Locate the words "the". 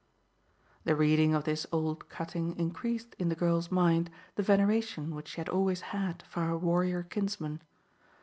0.83-0.95, 3.29-3.35, 4.33-4.41